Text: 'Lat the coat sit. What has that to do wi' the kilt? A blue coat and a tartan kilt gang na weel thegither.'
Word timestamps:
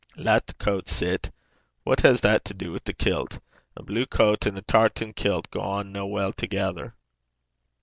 'Lat 0.17 0.47
the 0.47 0.55
coat 0.55 0.89
sit. 0.89 1.29
What 1.83 1.99
has 1.99 2.21
that 2.21 2.43
to 2.45 2.55
do 2.55 2.71
wi' 2.73 2.79
the 2.83 2.91
kilt? 2.91 3.39
A 3.77 3.83
blue 3.83 4.07
coat 4.07 4.47
and 4.47 4.57
a 4.57 4.63
tartan 4.63 5.13
kilt 5.13 5.51
gang 5.51 5.91
na 5.91 6.05
weel 6.05 6.31
thegither.' 6.31 6.95